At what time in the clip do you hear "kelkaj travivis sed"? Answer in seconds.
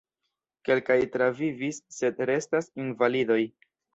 0.69-2.23